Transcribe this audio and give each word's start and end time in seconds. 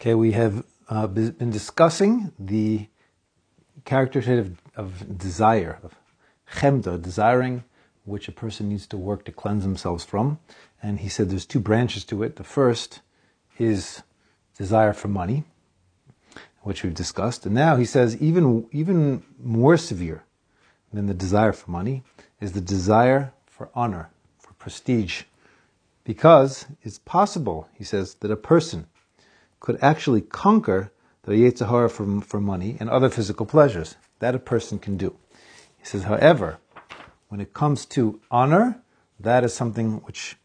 Okay, 0.00 0.14
we 0.14 0.30
have 0.30 0.64
uh, 0.88 1.08
been 1.08 1.50
discussing 1.50 2.30
the 2.38 2.86
character 3.84 4.22
trait 4.22 4.38
of, 4.38 4.56
of 4.76 5.18
desire, 5.18 5.80
of 5.82 5.96
chemda, 6.52 7.02
desiring, 7.02 7.64
which 8.04 8.28
a 8.28 8.32
person 8.32 8.68
needs 8.68 8.86
to 8.86 8.96
work 8.96 9.24
to 9.24 9.32
cleanse 9.32 9.64
themselves 9.64 10.04
from. 10.04 10.38
And 10.80 11.00
he 11.00 11.08
said 11.08 11.30
there's 11.30 11.44
two 11.44 11.58
branches 11.58 12.04
to 12.04 12.22
it. 12.22 12.36
The 12.36 12.44
first 12.44 13.00
is 13.58 14.04
desire 14.56 14.92
for 14.92 15.08
money, 15.08 15.42
which 16.62 16.84
we've 16.84 16.94
discussed. 16.94 17.44
And 17.44 17.56
now 17.56 17.74
he 17.74 17.84
says 17.84 18.16
even, 18.18 18.68
even 18.70 19.24
more 19.42 19.76
severe 19.76 20.22
than 20.92 21.06
the 21.06 21.14
desire 21.14 21.52
for 21.52 21.72
money 21.72 22.04
is 22.40 22.52
the 22.52 22.60
desire 22.60 23.32
for 23.46 23.68
honor, 23.74 24.10
for 24.38 24.52
prestige. 24.54 25.24
Because 26.04 26.66
it's 26.84 27.00
possible, 27.00 27.68
he 27.74 27.82
says, 27.82 28.14
that 28.20 28.30
a 28.30 28.36
person 28.36 28.86
could 29.60 29.78
actually 29.82 30.20
conquer 30.20 30.92
the 31.22 31.32
Yetzer 31.32 31.68
Hara 31.68 31.90
for, 31.90 32.20
for 32.20 32.40
money 32.40 32.76
and 32.80 32.88
other 32.88 33.10
physical 33.10 33.46
pleasures. 33.46 33.96
That 34.20 34.34
a 34.34 34.38
person 34.38 34.78
can 34.78 34.96
do. 34.96 35.16
He 35.78 35.84
says, 35.84 36.04
however, 36.04 36.58
when 37.28 37.40
it 37.40 37.54
comes 37.54 37.86
to 37.86 38.20
honor, 38.30 38.82
that 39.20 39.44
is 39.44 39.54
something 39.54 39.98
which 39.98 40.36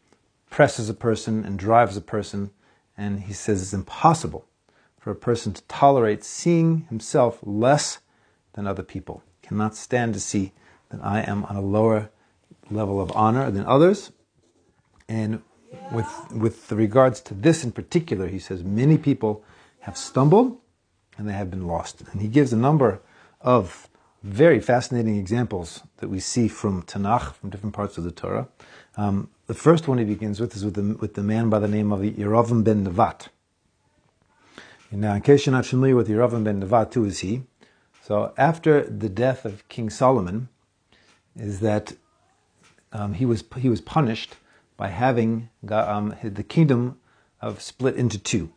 presses 0.50 0.88
a 0.88 0.94
person 0.94 1.44
and 1.44 1.58
drives 1.58 1.96
a 1.96 2.00
person, 2.00 2.50
and 2.96 3.20
he 3.20 3.32
says 3.32 3.62
it's 3.62 3.72
impossible 3.72 4.46
for 4.98 5.10
a 5.10 5.16
person 5.16 5.52
to 5.52 5.62
tolerate 5.64 6.22
seeing 6.22 6.86
himself 6.88 7.38
less 7.42 7.98
than 8.52 8.66
other 8.66 8.82
people. 8.82 9.22
Cannot 9.42 9.74
stand 9.74 10.14
to 10.14 10.20
see 10.20 10.52
that 10.90 11.00
I 11.02 11.20
am 11.20 11.44
on 11.44 11.56
a 11.56 11.60
lower 11.60 12.10
level 12.70 13.00
of 13.00 13.12
honor 13.14 13.50
than 13.50 13.66
others. 13.66 14.12
And 15.08 15.42
with, 15.92 16.32
with 16.32 16.72
regards 16.72 17.20
to 17.22 17.34
this 17.34 17.64
in 17.64 17.72
particular, 17.72 18.28
he 18.28 18.38
says 18.38 18.62
many 18.62 18.98
people 18.98 19.44
have 19.80 19.96
stumbled 19.96 20.58
and 21.16 21.28
they 21.28 21.32
have 21.32 21.50
been 21.50 21.66
lost. 21.66 22.02
And 22.12 22.20
he 22.20 22.28
gives 22.28 22.52
a 22.52 22.56
number 22.56 23.00
of 23.40 23.88
very 24.22 24.58
fascinating 24.58 25.16
examples 25.16 25.82
that 25.98 26.08
we 26.08 26.18
see 26.18 26.48
from 26.48 26.82
Tanakh, 26.82 27.34
from 27.34 27.50
different 27.50 27.74
parts 27.74 27.98
of 27.98 28.04
the 28.04 28.10
Torah. 28.10 28.48
Um, 28.96 29.30
the 29.46 29.54
first 29.54 29.86
one 29.86 29.98
he 29.98 30.04
begins 30.04 30.40
with 30.40 30.56
is 30.56 30.64
with 30.64 30.74
the, 30.74 30.96
with 30.98 31.14
the 31.14 31.22
man 31.22 31.50
by 31.50 31.58
the 31.58 31.68
name 31.68 31.92
of 31.92 32.00
Yeravim 32.00 32.64
ben 32.64 32.86
Nevat. 32.86 33.28
Now, 34.90 35.14
in 35.14 35.22
case 35.22 35.44
you're 35.44 35.52
not 35.52 35.66
familiar 35.66 35.96
with 35.96 36.08
Yeravim 36.08 36.44
ben 36.44 36.62
Nevat, 36.62 36.94
who 36.94 37.04
is 37.04 37.18
he? 37.18 37.42
So, 38.02 38.32
after 38.38 38.84
the 38.84 39.08
death 39.08 39.44
of 39.44 39.68
King 39.68 39.90
Solomon, 39.90 40.48
is 41.36 41.60
that 41.60 41.94
um, 42.92 43.14
he 43.14 43.26
was 43.26 43.42
he 43.58 43.68
was 43.68 43.80
punished 43.80 44.36
by 44.76 44.88
having 44.88 45.48
um, 45.70 46.14
the 46.22 46.42
kingdom 46.42 46.98
of 47.40 47.60
split 47.60 47.96
into 47.96 48.18
two. 48.18 48.50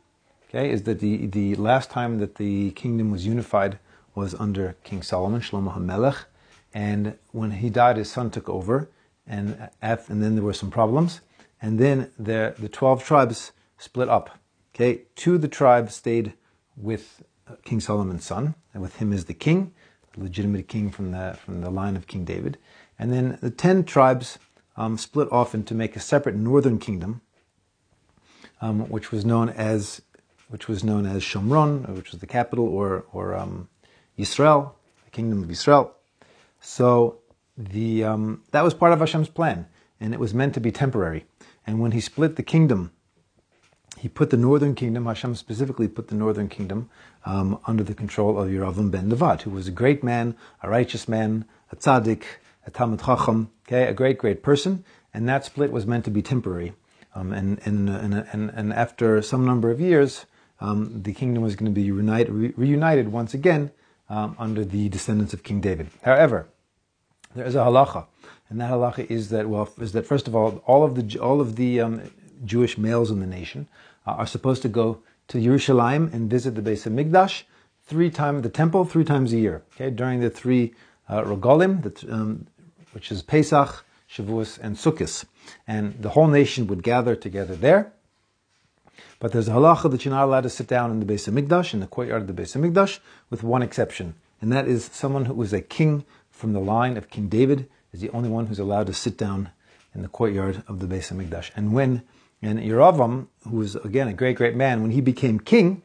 Okay, 0.50 0.70
is 0.70 0.84
that 0.84 1.00
the, 1.00 1.26
the 1.28 1.56
last 1.56 1.90
time 1.90 2.20
that 2.20 2.36
the 2.36 2.72
kingdom 2.72 3.12
was 3.12 3.26
unified 3.26 3.80
was 4.16 4.34
under 4.36 4.76
King 4.84 5.04
Solomon, 5.04 5.42
Shlomo 5.42 5.76
HaMelech, 5.76 6.26
and 6.73 7.18
when 7.32 7.52
he 7.52 7.70
died, 7.70 7.98
his 7.98 8.10
son 8.10 8.32
took 8.32 8.50
over, 8.50 8.90
and 9.26 9.70
and 9.82 10.23
then 10.23 10.36
there 10.36 10.44
were 10.44 10.54
some 10.54 10.72
problems, 10.72 11.22
and 11.62 11.80
then 11.80 12.12
the 12.18 12.56
the 12.58 12.70
twelve 12.70 13.04
tribes 13.04 13.52
split 13.78 14.10
up. 14.10 14.40
Okay, 14.73 15.02
two 15.16 15.36
of 15.36 15.42
the 15.42 15.48
tribes 15.48 15.95
stayed 15.95 16.34
with 16.76 17.23
uh, 17.48 17.56
King 17.64 17.80
Solomon's 17.80 18.23
son, 18.23 18.56
and 18.73 18.82
with 18.82 18.98
him 18.98 19.12
as 19.12 19.26
the 19.26 19.34
king, 19.34 19.73
the 20.14 20.23
legitimate 20.23 20.68
king 20.68 20.92
from 20.92 21.12
the 21.12 21.38
from 21.44 21.62
the 21.62 21.70
line 21.70 21.95
of 21.95 22.08
King 22.08 22.23
David, 22.23 22.58
and 22.98 23.12
then 23.12 23.38
the 23.42 23.52
ten 23.52 23.84
tribes 23.84 24.40
um, 24.78 24.97
split 24.97 25.31
off 25.31 25.53
into 25.53 25.73
make 25.73 25.95
a 25.95 26.00
separate 26.00 26.36
northern 26.36 26.78
kingdom, 26.78 27.22
um, 28.61 28.88
which 28.89 29.11
was 29.11 29.25
known 29.25 29.50
as 29.50 30.02
which 30.50 30.70
was 30.70 30.81
known 30.83 31.06
as 31.06 31.23
Shomron, 31.23 31.89
which 31.95 32.11
was 32.11 32.22
the 32.22 32.28
capital, 32.28 32.67
or 32.67 33.05
or 33.11 33.36
um, 33.36 33.67
Yisrael, 34.17 34.72
the 35.05 35.11
kingdom 35.11 35.44
of 35.44 35.52
Israel. 35.52 35.94
So 36.61 37.20
the 37.58 38.04
um, 38.04 38.43
that 38.52 38.64
was 38.64 38.73
part 38.73 38.93
of 38.93 38.99
Hashem's 38.99 39.30
plan, 39.30 39.67
and 39.99 40.14
it 40.14 40.20
was 40.20 40.33
meant 40.33 40.54
to 40.54 40.60
be 40.60 40.71
temporary. 40.71 41.26
And 41.65 41.80
when 41.80 41.92
He 41.92 41.99
split 41.99 42.36
the 42.36 42.44
kingdom, 42.44 42.92
He 43.98 44.08
put 44.08 44.30
the 44.30 44.38
northern 44.38 44.76
kingdom. 44.76 45.05
Hashem 45.05 45.36
specifically 45.36 45.88
put 45.88 46.08
the 46.08 46.15
northern 46.15 46.49
kingdom 46.49 46.89
um, 47.26 47.59
under 47.65 47.83
the 47.83 47.95
control 47.95 48.39
of 48.39 48.49
Yeravim 48.49 48.92
ben 48.92 49.09
Nevat, 49.11 49.42
who 49.42 49.49
was 49.49 49.67
a 49.67 49.71
great 49.71 50.04
man, 50.04 50.36
a 50.64 50.70
righteous 50.70 51.08
man, 51.08 51.45
a 51.71 51.76
tzaddik, 51.76 52.23
a 52.65 52.71
Talmid 52.71 53.04
Chacham, 53.05 53.49
okay, 53.67 53.88
a 53.88 53.94
great, 53.94 54.17
great 54.17 54.42
person, 54.42 54.83
and 55.14 55.28
that 55.28 55.45
split 55.45 55.72
was 55.72 55.86
meant 55.86 56.05
to 56.05 56.11
be 56.11 56.22
temporary. 56.22 56.73
Um, 57.16 57.33
and, 57.33 57.60
and, 57.66 57.89
and, 57.89 58.52
and, 58.52 58.73
after 58.73 59.22
some 59.23 59.44
number 59.44 59.72
of 59.72 59.82
years, 59.82 60.28
um, 60.60 61.02
the 61.02 61.14
kingdom 61.14 61.42
was 61.42 61.55
going 61.55 61.73
to 61.73 61.76
be 61.76 61.92
reunited, 61.92 62.32
re- 62.32 62.54
reunited 62.56 63.11
once 63.11 63.33
again 63.33 63.72
um, 64.10 64.36
under 64.38 64.64
the 64.64 64.88
descendants 64.89 65.33
of 65.33 65.42
King 65.44 65.60
David. 65.60 65.88
However, 66.04 66.48
there 67.36 67.45
is 67.45 67.56
a 67.56 67.60
halacha, 67.60 68.06
and 68.50 68.61
that 68.61 68.70
halacha 68.70 69.10
is 69.10 69.30
that 69.30 69.50
well, 69.50 69.70
is 69.80 69.94
that 69.94 70.06
first 70.06 70.27
of 70.27 70.36
all, 70.36 70.61
all 70.67 70.83
of 70.83 70.95
the 70.95 71.20
all 71.20 71.42
of 71.42 71.56
the 71.56 71.82
um, 71.82 72.11
Jewish 72.45 72.77
males 72.77 73.10
in 73.10 73.20
the 73.20 73.26
nation 73.26 73.67
uh, 74.06 74.11
are 74.11 74.27
supposed 74.27 74.61
to 74.61 74.70
go 74.70 75.00
to 75.30 75.39
Yerushalayim 75.39 76.14
and 76.14 76.30
visit 76.30 76.56
the 76.56 76.61
Beis 76.61 76.88
Hamikdash 76.88 77.44
three 77.86 78.10
times 78.10 78.44
the 78.44 78.50
temple 78.50 78.86
three 78.86 79.04
times 79.04 79.33
a 79.33 79.38
year. 79.38 79.64
Okay, 79.73 79.89
during 79.89 80.20
the 80.20 80.30
three 80.30 80.73
uh, 81.10 81.23
regalim, 81.23 81.82
the, 81.83 82.14
um, 82.14 82.48
which 82.97 83.11
is 83.11 83.21
Pesach, 83.21 83.85
Shavuos, 84.11 84.58
and 84.59 84.75
Sukkot. 84.75 85.25
And 85.67 86.02
the 86.02 86.09
whole 86.09 86.25
nation 86.25 86.65
would 86.65 86.81
gather 86.81 87.15
together 87.15 87.55
there. 87.55 87.93
But 89.19 89.33
there's 89.33 89.47
a 89.47 89.52
halacha 89.52 89.91
that 89.91 90.03
you're 90.03 90.15
not 90.15 90.23
allowed 90.23 90.41
to 90.41 90.49
sit 90.49 90.65
down 90.65 90.89
in 90.89 90.99
the 90.99 91.05
Beis 91.05 91.30
Hamikdash, 91.30 91.75
in 91.75 91.80
the 91.80 91.85
courtyard 91.85 92.23
of 92.23 92.27
the 92.27 92.33
Beis 92.33 92.58
Hamikdash, 92.58 92.97
with 93.30 93.43
one 93.43 93.61
exception. 93.61 94.15
And 94.41 94.52
that 94.52 94.67
is 94.67 94.85
someone 94.85 95.25
who 95.25 95.35
was 95.35 95.53
a 95.53 95.61
king 95.61 96.05
from 96.31 96.53
the 96.53 96.59
line 96.59 96.97
of 96.97 97.11
King 97.11 97.30
David 97.30 97.69
is 97.93 98.02
the 98.02 98.09
only 98.09 98.30
one 98.30 98.47
who's 98.47 98.58
allowed 98.58 98.87
to 98.87 98.95
sit 98.95 99.15
down 99.15 99.52
in 99.93 100.02
the 100.02 100.08
courtyard 100.08 100.64
of 100.67 100.79
the 100.79 100.87
Beis 100.87 101.14
Hamikdash. 101.14 101.52
And 101.55 101.73
when, 101.73 102.02
and 102.41 102.58
Yeravam, 102.58 103.27
who 103.47 103.58
was 103.58 103.75
again 103.75 104.08
a 104.08 104.14
great, 104.14 104.37
great 104.37 104.55
man, 104.55 104.81
when 104.81 104.89
he 104.89 105.02
became 105.02 105.39
king 105.39 105.83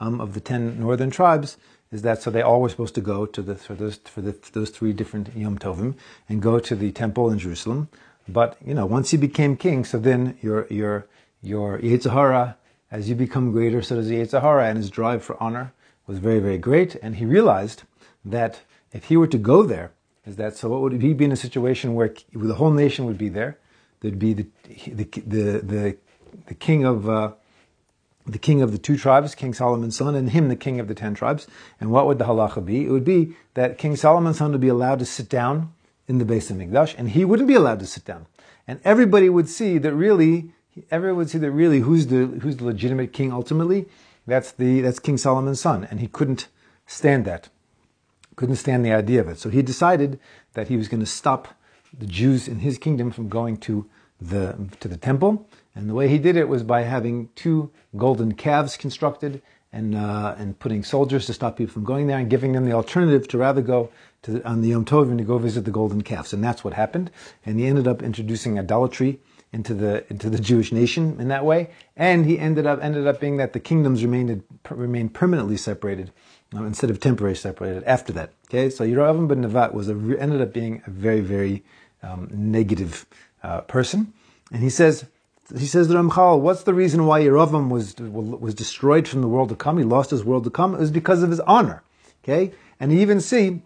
um, 0.00 0.18
of 0.18 0.32
the 0.32 0.40
ten 0.40 0.80
northern 0.80 1.10
tribes, 1.10 1.58
is 1.92 2.02
that 2.02 2.22
so 2.22 2.30
they 2.30 2.42
all 2.42 2.60
were 2.60 2.70
supposed 2.70 2.94
to 2.94 3.00
go 3.00 3.26
to 3.26 3.42
the 3.42 3.54
for 3.54 3.74
those 3.74 3.96
for 3.96 4.22
the, 4.22 4.34
those 4.52 4.70
three 4.70 4.92
different 4.92 5.36
Yom 5.36 5.58
Tovim 5.58 5.94
and 6.28 6.42
go 6.42 6.58
to 6.58 6.74
the 6.74 6.90
temple 6.90 7.30
in 7.30 7.38
Jerusalem. 7.38 7.88
But 8.26 8.56
you 8.64 8.74
know, 8.74 8.86
once 8.86 9.10
he 9.10 9.18
became 9.18 9.56
king, 9.56 9.84
so 9.84 9.98
then 9.98 10.38
your 10.40 10.66
your 10.68 11.06
your 11.42 11.78
Yetzer 11.78 12.12
Hara, 12.12 12.56
as 12.90 13.08
you 13.08 13.14
become 13.14 13.52
greater, 13.52 13.82
so 13.82 13.96
does 13.96 14.08
the 14.08 14.16
Yetzer 14.16 14.40
Hara, 14.40 14.66
and 14.68 14.78
his 14.78 14.90
drive 14.90 15.22
for 15.22 15.40
honor 15.40 15.72
was 16.06 16.18
very 16.18 16.40
very 16.40 16.58
great. 16.58 16.96
And 17.02 17.16
he 17.16 17.26
realized 17.26 17.82
that 18.24 18.62
if 18.92 19.04
he 19.04 19.16
were 19.16 19.26
to 19.28 19.38
go 19.38 19.62
there, 19.62 19.92
is 20.24 20.36
that 20.36 20.56
so? 20.56 20.70
What 20.70 20.80
would 20.80 21.02
he 21.02 21.12
be 21.12 21.26
in 21.26 21.32
a 21.32 21.36
situation 21.36 21.94
where 21.94 22.14
the 22.32 22.54
whole 22.54 22.70
nation 22.70 23.04
would 23.04 23.18
be 23.18 23.28
there? 23.28 23.58
There'd 24.00 24.18
be 24.18 24.32
the 24.32 24.46
the 24.86 25.04
the 25.04 25.60
the, 25.62 25.96
the 26.46 26.54
king 26.54 26.84
of 26.84 27.08
uh, 27.08 27.32
the 28.26 28.38
king 28.38 28.62
of 28.62 28.72
the 28.72 28.78
two 28.78 28.96
tribes, 28.96 29.34
King 29.34 29.54
Solomon's 29.54 29.96
son, 29.96 30.14
and 30.14 30.30
him 30.30 30.48
the 30.48 30.56
king 30.56 30.78
of 30.78 30.88
the 30.88 30.94
ten 30.94 31.14
tribes. 31.14 31.46
And 31.80 31.90
what 31.90 32.06
would 32.06 32.18
the 32.18 32.24
halacha 32.24 32.64
be? 32.64 32.86
It 32.86 32.90
would 32.90 33.04
be 33.04 33.34
that 33.54 33.78
King 33.78 33.96
Solomon's 33.96 34.38
son 34.38 34.52
would 34.52 34.60
be 34.60 34.68
allowed 34.68 35.00
to 35.00 35.06
sit 35.06 35.28
down 35.28 35.72
in 36.08 36.18
the 36.18 36.24
Beis 36.24 36.52
Mikdash, 36.52 36.94
and 36.96 37.10
he 37.10 37.24
wouldn't 37.24 37.48
be 37.48 37.54
allowed 37.54 37.80
to 37.80 37.86
sit 37.86 38.04
down. 38.04 38.26
And 38.66 38.80
everybody 38.84 39.28
would 39.28 39.48
see 39.48 39.78
that 39.78 39.92
really, 39.92 40.52
everyone 40.90 41.18
would 41.18 41.30
see 41.30 41.38
that 41.38 41.50
really 41.50 41.80
who's 41.80 42.06
the 42.08 42.26
who's 42.26 42.58
the 42.58 42.64
legitimate 42.64 43.12
king 43.12 43.32
ultimately? 43.32 43.86
That's 44.26 44.52
the 44.52 44.80
that's 44.80 45.00
King 45.00 45.18
Solomon's 45.18 45.60
son, 45.60 45.86
and 45.90 46.00
he 46.00 46.06
couldn't 46.06 46.48
stand 46.86 47.24
that, 47.24 47.48
couldn't 48.36 48.56
stand 48.56 48.84
the 48.84 48.92
idea 48.92 49.20
of 49.20 49.28
it. 49.28 49.38
So 49.38 49.50
he 49.50 49.62
decided 49.62 50.20
that 50.54 50.68
he 50.68 50.76
was 50.76 50.88
going 50.88 51.00
to 51.00 51.06
stop 51.06 51.48
the 51.96 52.06
Jews 52.06 52.46
in 52.46 52.60
his 52.60 52.78
kingdom 52.78 53.10
from 53.10 53.28
going 53.28 53.56
to 53.58 53.86
the 54.20 54.56
to 54.80 54.86
the 54.86 54.96
temple 54.96 55.48
and 55.74 55.88
the 55.88 55.94
way 55.94 56.08
he 56.08 56.18
did 56.18 56.36
it 56.36 56.48
was 56.48 56.62
by 56.62 56.82
having 56.82 57.30
two 57.34 57.70
golden 57.96 58.32
calves 58.32 58.76
constructed 58.76 59.42
and, 59.72 59.94
uh, 59.94 60.34
and 60.36 60.58
putting 60.58 60.84
soldiers 60.84 61.26
to 61.26 61.32
stop 61.32 61.56
people 61.56 61.72
from 61.72 61.84
going 61.84 62.06
there 62.06 62.18
and 62.18 62.28
giving 62.28 62.52
them 62.52 62.66
the 62.66 62.72
alternative 62.72 63.26
to 63.28 63.38
rather 63.38 63.62
go 63.62 63.90
to 64.22 64.32
the, 64.32 64.48
on 64.48 64.60
the 64.60 64.68
Yom 64.68 64.84
Tovim 64.84 65.16
to 65.18 65.24
go 65.24 65.38
visit 65.38 65.64
the 65.64 65.70
golden 65.70 66.02
calves. 66.02 66.32
And 66.32 66.44
that's 66.44 66.62
what 66.62 66.74
happened. 66.74 67.10
And 67.46 67.58
he 67.58 67.66
ended 67.66 67.88
up 67.88 68.02
introducing 68.02 68.58
idolatry 68.58 69.18
into 69.52 69.74
the 69.74 70.04
into 70.08 70.30
the 70.30 70.38
Jewish 70.38 70.72
nation 70.72 71.20
in 71.20 71.28
that 71.28 71.44
way. 71.44 71.70
And 71.96 72.24
he 72.26 72.38
ended 72.38 72.66
up 72.66 72.82
ended 72.82 73.06
up 73.06 73.20
being 73.20 73.36
that 73.38 73.52
the 73.52 73.60
kingdoms 73.60 74.02
remained 74.02 74.42
remained 74.70 75.14
permanently 75.14 75.56
separated 75.56 76.10
um, 76.54 76.66
instead 76.66 76.90
of 76.90 77.00
temporarily 77.00 77.36
separated 77.36 77.84
after 77.84 78.12
that. 78.14 78.32
Okay, 78.48 78.70
so 78.70 78.84
Yeravim 78.84 79.28
ben 79.28 79.42
Nevat 79.42 79.72
was 79.72 79.88
a, 79.88 79.92
ended 79.92 80.40
up 80.40 80.52
being 80.52 80.82
a 80.86 80.90
very 80.90 81.20
very 81.20 81.64
um, 82.02 82.28
negative 82.32 83.06
uh, 83.42 83.60
person, 83.62 84.12
and 84.50 84.62
he 84.62 84.70
says 84.70 85.06
he 85.56 85.66
says 85.66 85.88
to 85.88 85.94
Ramchal, 85.94 86.40
what's 86.40 86.62
the 86.62 86.74
reason 86.74 87.06
why 87.06 87.20
Yerovam 87.22 87.68
was, 87.68 87.94
was 87.98 88.54
destroyed 88.54 89.06
from 89.06 89.20
the 89.20 89.28
world 89.28 89.48
to 89.50 89.56
come? 89.56 89.78
He 89.78 89.84
lost 89.84 90.10
his 90.10 90.24
world 90.24 90.44
to 90.44 90.50
come. 90.50 90.74
It 90.74 90.80
was 90.80 90.90
because 90.90 91.22
of 91.22 91.30
his 91.30 91.40
honor. 91.40 91.82
Okay? 92.22 92.52
And 92.80 92.92
you 92.92 93.00
even 93.00 93.20
see 93.20 93.62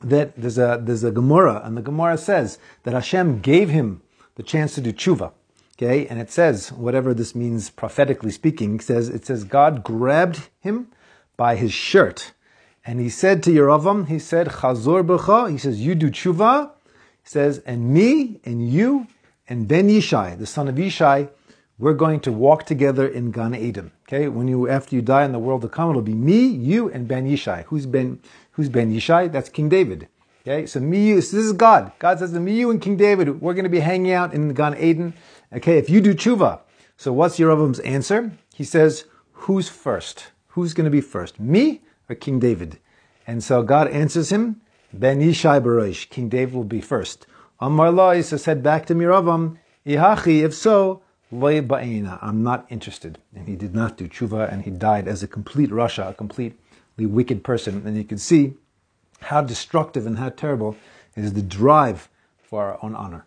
that 0.00 0.36
there's 0.36 0.58
a, 0.58 0.80
there's 0.82 1.04
a 1.04 1.10
Gemara, 1.10 1.62
and 1.64 1.76
the 1.76 1.82
Gemara 1.82 2.18
says 2.18 2.58
that 2.82 2.94
Hashem 2.94 3.40
gave 3.40 3.70
him 3.70 4.02
the 4.36 4.42
chance 4.42 4.74
to 4.74 4.80
do 4.80 4.92
tshuva. 4.92 5.32
Okay, 5.76 6.06
and 6.06 6.20
it 6.20 6.30
says, 6.30 6.70
whatever 6.70 7.12
this 7.12 7.34
means 7.34 7.68
prophetically 7.68 8.30
speaking, 8.30 8.76
it 8.76 8.82
says, 8.82 9.08
it 9.08 9.26
says 9.26 9.42
God 9.42 9.82
grabbed 9.82 10.48
him 10.60 10.86
by 11.36 11.56
his 11.56 11.72
shirt. 11.72 12.32
And 12.84 13.00
he 13.00 13.08
said 13.08 13.42
to 13.42 13.50
Yeravam, 13.50 14.06
he 14.06 14.20
said, 14.20 14.46
Chazor 14.46 15.04
b'cha, 15.04 15.50
he 15.50 15.58
says, 15.58 15.80
you 15.80 15.96
do 15.96 16.12
tshuva. 16.12 16.70
He 17.24 17.28
says, 17.28 17.58
and 17.66 17.92
me, 17.92 18.40
and 18.44 18.70
you, 18.70 19.08
and 19.48 19.68
Ben 19.68 19.88
Yishai, 19.88 20.38
the 20.38 20.46
son 20.46 20.68
of 20.68 20.76
Yishai, 20.76 21.28
we're 21.78 21.94
going 21.94 22.20
to 22.20 22.32
walk 22.32 22.64
together 22.64 23.06
in 23.06 23.30
Gan 23.30 23.54
Eden. 23.54 23.92
Okay, 24.06 24.28
when 24.28 24.48
you 24.48 24.68
after 24.68 24.94
you 24.94 25.02
die 25.02 25.24
in 25.24 25.32
the 25.32 25.38
world 25.38 25.62
to 25.62 25.68
come, 25.68 25.90
it'll 25.90 26.02
be 26.02 26.14
me, 26.14 26.46
you, 26.46 26.88
and 26.90 27.08
Ben 27.08 27.26
Yishai. 27.26 27.64
Who's 27.64 27.86
Ben? 27.86 28.20
Who's 28.52 28.68
Ben 28.68 28.92
Yishai? 28.92 29.32
That's 29.32 29.48
King 29.48 29.68
David. 29.68 30.08
Okay, 30.42 30.66
so 30.66 30.78
me, 30.78 31.08
you. 31.08 31.20
So 31.20 31.36
this 31.36 31.46
is 31.46 31.52
God. 31.52 31.92
God 31.98 32.18
says 32.18 32.32
to 32.32 32.40
me, 32.40 32.58
you, 32.58 32.70
and 32.70 32.80
King 32.80 32.96
David, 32.96 33.40
we're 33.40 33.54
going 33.54 33.64
to 33.64 33.70
be 33.70 33.80
hanging 33.80 34.12
out 34.12 34.34
in 34.34 34.52
Gan 34.54 34.76
Eden. 34.78 35.14
Okay, 35.52 35.78
if 35.78 35.88
you 35.90 36.00
do 36.00 36.14
tshuva. 36.14 36.60
So 36.96 37.12
what's 37.12 37.38
Yerovam's 37.38 37.80
answer? 37.80 38.30
He 38.54 38.62
says, 38.62 39.04
who's 39.32 39.68
first? 39.68 40.28
Who's 40.48 40.74
going 40.74 40.84
to 40.84 40.90
be 40.90 41.00
first? 41.00 41.40
Me 41.40 41.80
or 42.08 42.14
King 42.14 42.38
David? 42.38 42.78
And 43.26 43.42
so 43.42 43.62
God 43.62 43.88
answers 43.88 44.30
him, 44.30 44.60
Ben 44.92 45.20
Yishai 45.20 45.60
Barosh. 45.60 46.08
King 46.08 46.28
David 46.28 46.54
will 46.54 46.62
be 46.62 46.80
first. 46.80 47.26
Amar 47.60 47.86
Allah 47.86 48.22
said 48.22 48.62
back 48.62 48.86
to 48.86 48.94
Miravam, 48.94 49.58
Ihachi, 49.86 50.42
if 50.42 50.54
so, 50.54 51.02
I'm 51.32 52.42
not 52.42 52.66
interested. 52.68 53.18
And 53.34 53.48
he 53.48 53.56
did 53.56 53.74
not 53.74 53.96
do 53.96 54.08
tshuva, 54.08 54.52
and 54.52 54.62
he 54.62 54.70
died 54.70 55.08
as 55.08 55.22
a 55.22 55.28
complete 55.28 55.70
rasha, 55.70 56.10
a 56.10 56.14
completely 56.14 57.06
wicked 57.06 57.44
person. 57.44 57.82
And 57.86 57.96
you 57.96 58.04
can 58.04 58.18
see 58.18 58.54
how 59.20 59.42
destructive 59.42 60.06
and 60.06 60.18
how 60.18 60.30
terrible 60.30 60.76
is 61.16 61.32
the 61.32 61.42
drive 61.42 62.08
for 62.42 62.64
our 62.64 62.78
own 62.82 62.94
honor. 62.94 63.24